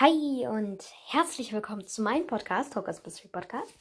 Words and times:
Hi 0.00 0.46
und 0.46 0.78
herzlich 1.06 1.52
willkommen 1.52 1.84
zu 1.84 2.02
meinem 2.02 2.28
Podcast, 2.28 2.72
Talkers 2.72 3.04
Mystery 3.04 3.26
Podcast. 3.26 3.74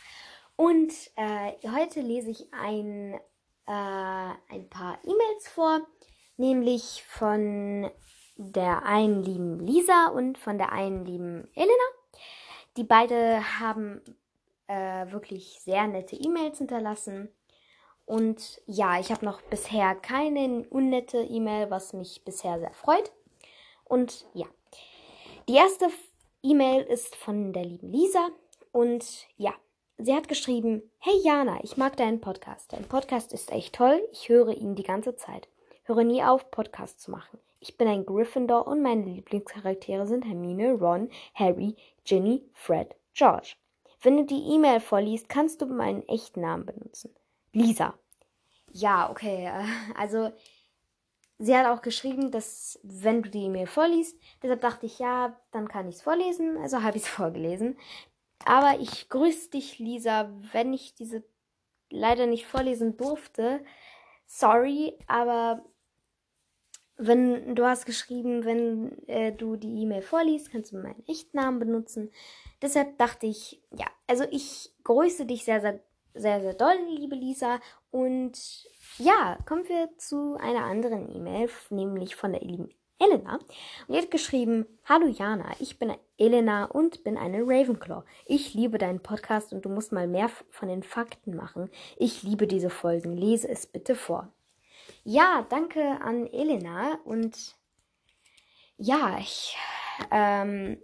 Und 0.56 0.92
äh, 1.16 1.52
heute 1.70 2.02
lese 2.02 2.32
ich 2.32 2.52
ein, 2.54 3.14
äh, 3.14 3.20
ein 3.68 4.68
paar 4.68 4.98
E-Mails 5.04 5.48
vor, 5.48 5.82
nämlich 6.38 7.04
von 7.08 7.92
der 8.36 8.84
einen 8.84 9.22
lieben 9.22 9.60
Lisa 9.60 10.08
und 10.08 10.40
von 10.40 10.58
der 10.58 10.72
einen 10.72 11.06
lieben 11.06 11.48
Elena. 11.54 11.72
Die 12.78 12.84
beide 12.84 13.60
haben 13.60 14.02
äh, 14.66 15.12
wirklich 15.12 15.60
sehr 15.60 15.86
nette 15.86 16.16
E-Mails 16.16 16.58
hinterlassen. 16.58 17.30
Und 18.08 18.60
ja, 18.66 19.00
ich 19.00 19.12
habe 19.12 19.24
noch 19.24 19.44
bisher 19.44 19.94
keine 19.94 20.66
unnette 20.72 21.20
E-Mail, 21.20 21.70
was 21.70 21.94
mich 21.94 22.26
bisher 22.26 22.58
sehr 22.58 22.74
freut. 22.74 23.12
Und 23.84 24.26
ja, 24.34 24.48
die 25.48 25.56
erste 25.56 25.88
E-Mail 26.44 26.84
ist 26.84 27.16
von 27.16 27.54
der 27.54 27.64
lieben 27.64 27.90
Lisa 27.90 28.30
und 28.72 29.28
ja, 29.38 29.54
sie 29.98 30.14
hat 30.14 30.28
geschrieben, 30.28 30.84
hey 31.00 31.14
Jana, 31.24 31.64
ich 31.64 31.78
mag 31.78 31.96
deinen 31.96 32.20
Podcast. 32.20 32.74
Dein 32.74 32.84
Podcast 32.84 33.32
ist 33.34 33.52
echt 33.52 33.76
toll, 33.76 34.02
ich 34.12 34.30
höre 34.30 34.50
ihn 34.50 34.76
die 34.76 34.84
ganze 34.84 35.16
Zeit. 35.16 35.48
Höre 35.84 36.04
nie 36.04 36.22
auf, 36.22 36.52
Podcasts 36.52 37.02
zu 37.02 37.12
machen. 37.12 37.40
Ich 37.60 37.78
bin 37.78 37.88
ein 37.88 38.06
Gryffindor 38.06 38.68
und 38.68 38.82
meine 38.82 39.06
Lieblingscharaktere 39.06 40.06
sind 40.06 40.26
Hermine, 40.26 40.74
Ron, 40.74 41.10
Harry, 41.34 41.76
Ginny, 42.04 42.44
Fred, 42.54 42.96
George. 43.14 43.56
Wenn 44.02 44.18
du 44.18 44.26
die 44.26 44.54
E-Mail 44.54 44.82
vorliest, 44.82 45.30
kannst 45.30 45.62
du 45.62 45.66
meinen 45.66 46.08
echten 46.08 46.42
Namen 46.42 46.66
benutzen. 46.66 47.16
Lisa. 47.54 47.94
Ja, 48.72 49.10
okay, 49.10 49.46
äh, 49.46 49.64
also 49.98 50.32
sie 51.40 51.56
hat 51.56 51.68
auch 51.68 51.82
geschrieben, 51.82 52.32
dass 52.32 52.80
wenn 52.84 53.22
du 53.22 53.30
die 53.30 53.46
E-Mail 53.46 53.68
vorliest, 53.68 54.20
deshalb 54.42 54.62
dachte 54.62 54.86
ich, 54.86 55.00
ja, 55.00 55.40
dann 55.52 55.68
kann 55.68 55.88
ich 55.88 55.96
es 55.96 56.02
vorlesen, 56.02 56.58
also 56.58 56.82
habe 56.84 56.98
ich 56.98 57.04
es 57.04 57.10
vorgelesen. 57.10 57.78
Aber 58.46 58.80
ich 58.80 59.10
grüße 59.10 59.50
dich, 59.50 59.80
Lisa, 59.80 60.32
wenn 60.52 60.74
ich 60.74 60.96
diese 60.96 61.24
leider 61.90 62.28
nicht 62.28 62.46
vorlesen 62.46 62.98
durfte. 62.98 63.64
Sorry, 64.26 64.98
aber 65.08 65.66
wenn 66.98 67.56
du 67.56 67.66
hast 67.66 67.86
geschrieben, 67.86 68.44
wenn 68.44 69.08
äh, 69.08 69.32
du 69.32 69.56
die 69.56 69.82
E-Mail 69.82 70.02
vorliest, 70.02 70.52
kannst 70.52 70.72
du 70.72 70.78
meinen 70.78 71.04
echten 71.08 71.38
Namen 71.38 71.60
benutzen. 71.60 72.12
Deshalb 72.62 72.98
dachte 72.98 73.28
ich, 73.28 73.62
ja, 73.72 73.86
also 74.08 74.26
ich 74.32 74.74
grüße 74.84 75.26
dich 75.26 75.46
sehr, 75.46 75.62
sehr, 75.62 75.80
sehr, 76.18 76.42
sehr 76.42 76.54
doll, 76.54 76.78
liebe 76.90 77.16
Lisa. 77.16 77.60
Und 77.92 78.68
ja, 78.98 79.38
kommen 79.46 79.68
wir 79.68 79.90
zu 79.98 80.36
einer 80.40 80.66
anderen 80.66 81.14
E-Mail, 81.16 81.50
nämlich 81.70 82.16
von 82.16 82.32
der 82.32 82.42
lieben 82.42 82.70
Elena. 83.00 83.36
Und 83.88 83.96
die 83.96 83.98
hat 84.00 84.12
geschrieben, 84.12 84.66
Hallo 84.86 85.08
Jana, 85.08 85.52
ich 85.60 85.78
bin 85.78 85.94
Elena 86.18 86.66
und 86.66 87.04
bin 87.04 87.18
eine 87.18 87.42
Ravenclaw. 87.42 88.04
Ich 88.26 88.54
liebe 88.54 88.78
deinen 88.78 89.02
Podcast 89.02 89.54
und 89.54 89.66
du 89.66 89.70
musst 89.70 89.92
mal 89.92 90.08
mehr 90.08 90.30
von 90.50 90.68
den 90.68 90.84
Fakten 90.84 91.36
machen. 91.36 91.70
Ich 91.98 92.24
liebe 92.24 92.48
diese 92.48 92.70
Folgen. 92.70 93.16
Lese 93.16 93.50
es 93.50 93.68
bitte 93.68 93.96
vor. 93.96 94.32
Ja, 95.04 95.46
danke 95.50 96.02
an 96.02 96.28
Elena 96.28 97.00
und 97.06 97.56
ja, 98.78 99.18
ich, 99.20 99.58
ähm, 100.12 100.82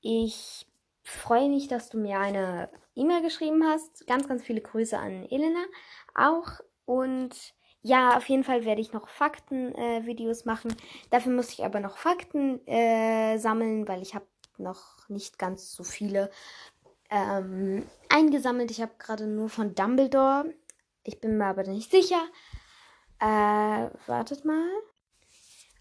ich 0.00 0.66
freue 1.02 1.48
mich, 1.48 1.68
dass 1.68 1.90
du 1.90 1.98
mir 1.98 2.18
eine 2.18 2.70
E-Mail 3.00 3.22
geschrieben 3.22 3.64
hast. 3.64 4.06
Ganz, 4.06 4.28
ganz 4.28 4.42
viele 4.42 4.60
Grüße 4.60 4.98
an 4.98 5.24
Elena 5.30 5.64
auch. 6.14 6.60
Und 6.84 7.54
ja, 7.82 8.16
auf 8.16 8.28
jeden 8.28 8.44
Fall 8.44 8.64
werde 8.64 8.80
ich 8.80 8.92
noch 8.92 9.08
Fakten-Videos 9.08 10.42
äh, 10.42 10.46
machen. 10.46 10.74
Dafür 11.10 11.32
muss 11.32 11.52
ich 11.52 11.64
aber 11.64 11.80
noch 11.80 11.96
Fakten 11.96 12.66
äh, 12.66 13.38
sammeln, 13.38 13.88
weil 13.88 14.02
ich 14.02 14.14
habe 14.14 14.26
noch 14.58 15.08
nicht 15.08 15.38
ganz 15.38 15.72
so 15.72 15.82
viele 15.82 16.30
ähm, 17.10 17.86
eingesammelt. 18.08 18.70
Ich 18.70 18.82
habe 18.82 18.92
gerade 18.98 19.26
nur 19.26 19.48
von 19.48 19.74
Dumbledore. 19.74 20.52
Ich 21.02 21.20
bin 21.20 21.38
mir 21.38 21.46
aber 21.46 21.62
nicht 21.62 21.90
sicher. 21.90 22.22
Äh, 23.18 23.90
wartet 24.06 24.44
mal. 24.44 24.68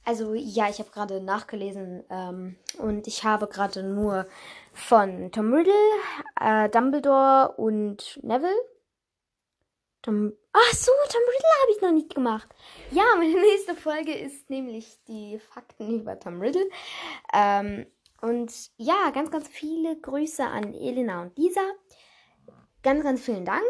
Also 0.05 0.33
ja, 0.33 0.69
ich 0.69 0.79
habe 0.79 0.89
gerade 0.89 1.21
nachgelesen 1.21 2.03
ähm, 2.09 2.55
und 2.77 3.07
ich 3.07 3.23
habe 3.23 3.47
gerade 3.47 3.83
nur 3.83 4.25
von 4.73 5.31
Tom 5.31 5.53
Riddle, 5.53 5.73
äh, 6.39 6.69
Dumbledore 6.69 7.53
und 7.57 8.19
Neville 8.23 8.55
Tom. 10.01 10.33
Ach 10.53 10.73
so, 10.73 10.91
Tom 11.09 11.21
Riddle 11.21 11.61
habe 11.61 11.71
ich 11.75 11.81
noch 11.81 11.91
nicht 11.91 12.15
gemacht. 12.15 12.47
Ja, 12.91 13.03
meine 13.17 13.39
nächste 13.41 13.75
Folge 13.75 14.13
ist 14.13 14.49
nämlich 14.49 14.97
die 15.07 15.39
Fakten 15.39 15.99
über 15.99 16.19
Tom 16.19 16.41
Riddle. 16.41 16.69
Ähm, 17.33 17.85
und 18.21 18.51
ja, 18.77 19.11
ganz, 19.11 19.31
ganz 19.31 19.47
viele 19.47 19.99
Grüße 19.99 20.43
an 20.43 20.73
Elena 20.73 21.21
und 21.21 21.37
Lisa. 21.37 21.61
Ganz, 22.81 23.03
ganz 23.03 23.21
vielen 23.21 23.45
Dank. 23.45 23.67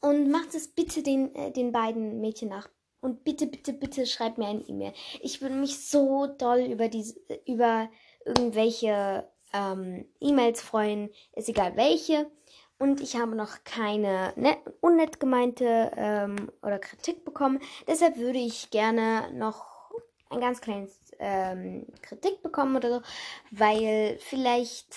Und 0.00 0.30
macht 0.30 0.54
es 0.54 0.68
bitte 0.68 1.02
den, 1.02 1.34
äh, 1.34 1.50
den 1.52 1.72
beiden 1.72 2.20
Mädchen 2.20 2.50
nach. 2.50 2.68
Und 3.00 3.24
bitte, 3.24 3.46
bitte, 3.46 3.72
bitte 3.72 4.06
schreibt 4.06 4.38
mir 4.38 4.46
eine 4.46 4.62
E-Mail. 4.62 4.92
Ich 5.20 5.40
würde 5.40 5.54
mich 5.54 5.88
so 5.88 6.26
doll 6.26 6.60
über 6.60 6.88
diese, 6.88 7.18
über 7.46 7.88
irgendwelche 8.24 9.28
ähm, 9.52 10.06
E-Mails 10.20 10.60
freuen. 10.60 11.10
Ist 11.34 11.48
egal 11.48 11.76
welche. 11.76 12.30
Und 12.78 13.00
ich 13.00 13.16
habe 13.16 13.34
noch 13.34 13.64
keine 13.64 14.32
net, 14.36 14.58
unnett 14.80 15.18
gemeinte 15.18 15.90
ähm, 15.96 16.50
oder 16.62 16.78
Kritik 16.78 17.24
bekommen. 17.24 17.60
Deshalb 17.86 18.16
würde 18.18 18.38
ich 18.38 18.70
gerne 18.70 19.32
noch 19.32 19.66
ein 20.30 20.40
ganz 20.40 20.60
kleines 20.60 20.96
ähm, 21.18 21.86
Kritik 22.02 22.42
bekommen 22.42 22.76
oder 22.76 22.96
so, 22.96 23.02
weil 23.50 24.18
vielleicht 24.20 24.94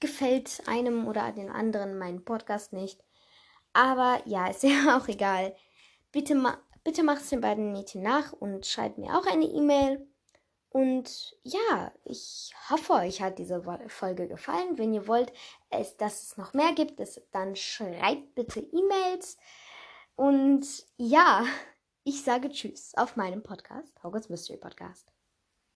gefällt 0.00 0.62
einem 0.66 1.06
oder 1.06 1.32
den 1.32 1.50
anderen 1.50 1.98
mein 1.98 2.24
Podcast 2.24 2.72
nicht. 2.72 3.02
Aber 3.72 4.20
ja, 4.26 4.48
ist 4.48 4.62
ja 4.64 4.98
auch 4.98 5.08
egal. 5.08 5.54
Bitte, 6.12 6.34
ma 6.34 6.58
bitte 6.88 7.02
macht 7.02 7.20
es 7.20 7.28
den 7.28 7.42
beiden 7.42 7.70
Mädchen 7.72 8.00
nach 8.00 8.32
und 8.32 8.64
schreibt 8.64 8.96
mir 8.96 9.14
auch 9.14 9.26
eine 9.26 9.44
E-Mail. 9.44 10.08
Und 10.70 11.36
ja, 11.42 11.92
ich 12.06 12.54
hoffe, 12.70 12.94
euch 12.94 13.20
hat 13.20 13.38
diese 13.38 13.62
Folge 13.88 14.26
gefallen. 14.26 14.78
Wenn 14.78 14.94
ihr 14.94 15.06
wollt, 15.06 15.30
dass 15.68 16.22
es 16.22 16.38
noch 16.38 16.54
mehr 16.54 16.72
gibt, 16.72 16.98
dann 17.32 17.56
schreibt 17.56 18.34
bitte 18.34 18.60
E-Mails. 18.60 19.36
Und 20.16 20.66
ja, 20.96 21.44
ich 22.04 22.24
sage 22.24 22.48
Tschüss 22.48 22.94
auf 22.96 23.16
meinem 23.16 23.42
Podcast, 23.42 23.92
Hogwarts 24.02 24.30
Mystery 24.30 24.56
Podcast. 24.56 25.12